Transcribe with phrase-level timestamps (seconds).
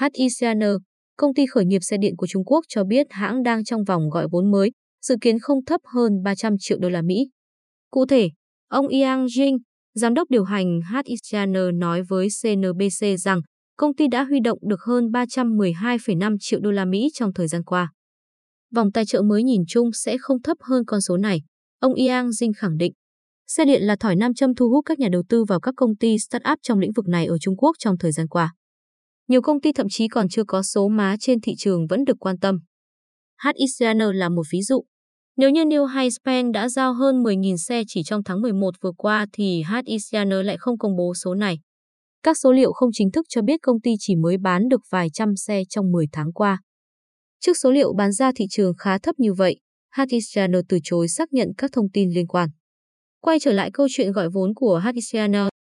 [0.00, 0.60] HICN,
[1.16, 4.10] công ty khởi nghiệp xe điện của Trung Quốc cho biết hãng đang trong vòng
[4.10, 4.70] gọi vốn mới,
[5.04, 7.28] dự kiến không thấp hơn 300 triệu đô la Mỹ.
[7.90, 8.30] Cụ thể,
[8.68, 9.58] ông Yang Jing,
[9.94, 13.40] giám đốc điều hành HICN nói với CNBC rằng
[13.76, 17.64] công ty đã huy động được hơn 312,5 triệu đô la Mỹ trong thời gian
[17.64, 17.92] qua.
[18.74, 21.40] Vòng tài trợ mới nhìn chung sẽ không thấp hơn con số này,
[21.78, 22.92] ông Yang Jing khẳng định.
[23.46, 25.96] Xe điện là thỏi nam châm thu hút các nhà đầu tư vào các công
[25.96, 28.52] ty start-up trong lĩnh vực này ở Trung Quốc trong thời gian qua.
[29.28, 32.16] Nhiều công ty thậm chí còn chưa có số má trên thị trường vẫn được
[32.20, 32.58] quan tâm.
[33.44, 34.84] HICN là một ví dụ.
[35.36, 39.26] Nếu như New Highspan đã giao hơn 10.000 xe chỉ trong tháng 11 vừa qua
[39.32, 41.58] thì HICN lại không công bố số này.
[42.22, 45.08] Các số liệu không chính thức cho biết công ty chỉ mới bán được vài
[45.12, 46.60] trăm xe trong 10 tháng qua.
[47.40, 49.56] Trước số liệu bán ra thị trường khá thấp như vậy,
[49.96, 52.48] HICN từ chối xác nhận các thông tin liên quan.
[53.20, 55.32] Quay trở lại câu chuyện gọi vốn của HICN,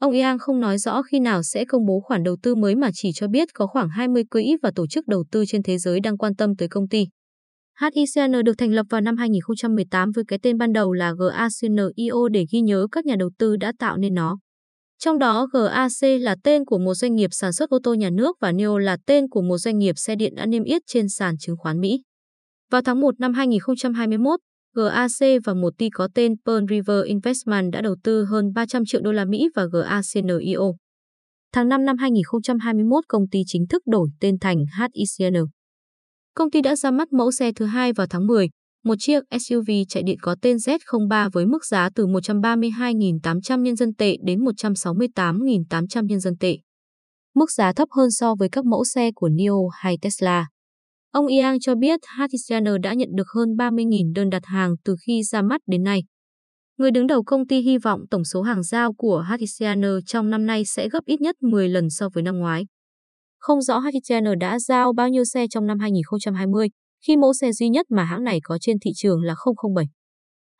[0.00, 2.90] ông Yang không nói rõ khi nào sẽ công bố khoản đầu tư mới mà
[2.94, 6.00] chỉ cho biết có khoảng 20 quỹ và tổ chức đầu tư trên thế giới
[6.00, 7.06] đang quan tâm tới công ty.
[7.80, 12.44] HICN được thành lập vào năm 2018 với cái tên ban đầu là GACNIO để
[12.52, 14.38] ghi nhớ các nhà đầu tư đã tạo nên nó.
[14.98, 18.36] Trong đó GAC là tên của một doanh nghiệp sản xuất ô tô nhà nước
[18.40, 21.38] và NIO là tên của một doanh nghiệp xe điện đã niêm yết trên sàn
[21.38, 22.02] chứng khoán Mỹ.
[22.70, 24.40] Vào tháng 1 năm 2021,
[24.76, 29.00] GAC và một ty có tên Pearl River Investment đã đầu tư hơn 300 triệu
[29.00, 30.72] đô la Mỹ vào GACNIO.
[31.52, 35.34] Tháng 5 năm 2021, công ty chính thức đổi tên thành HICN.
[36.34, 38.48] Công ty đã ra mắt mẫu xe thứ hai vào tháng 10,
[38.84, 43.94] một chiếc SUV chạy điện có tên Z03 với mức giá từ 132.800 nhân dân
[43.94, 46.58] tệ đến 168.800 nhân dân tệ.
[47.34, 50.46] Mức giá thấp hơn so với các mẫu xe của NIO hay Tesla.
[51.10, 55.22] Ông Yang cho biết HTCN đã nhận được hơn 30.000 đơn đặt hàng từ khi
[55.22, 56.02] ra mắt đến nay.
[56.76, 60.46] Người đứng đầu công ty hy vọng tổng số hàng giao của HTCN trong năm
[60.46, 62.66] nay sẽ gấp ít nhất 10 lần so với năm ngoái.
[63.38, 66.68] Không rõ HTCN đã giao bao nhiêu xe trong năm 2020,
[67.06, 69.34] khi mẫu xe duy nhất mà hãng này có trên thị trường là
[69.74, 69.84] 007.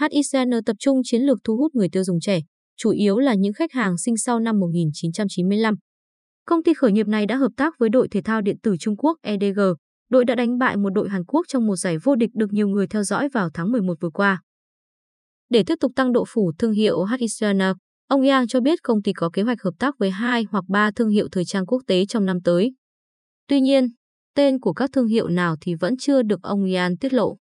[0.00, 2.40] HICN tập trung chiến lược thu hút người tiêu dùng trẻ,
[2.76, 5.74] chủ yếu là những khách hàng sinh sau năm 1995.
[6.44, 8.96] Công ty khởi nghiệp này đã hợp tác với đội thể thao điện tử Trung
[8.96, 9.60] Quốc EDG,
[10.08, 12.68] đội đã đánh bại một đội Hàn Quốc trong một giải vô địch được nhiều
[12.68, 14.42] người theo dõi vào tháng 11 vừa qua.
[15.48, 17.60] Để tiếp tục tăng độ phủ thương hiệu HICN,
[18.08, 20.90] ông Yang cho biết công ty có kế hoạch hợp tác với hai hoặc ba
[20.90, 22.74] thương hiệu thời trang quốc tế trong năm tới.
[23.48, 23.88] Tuy nhiên,
[24.34, 27.36] tên của các thương hiệu nào thì vẫn chưa được ông Yang tiết lộ.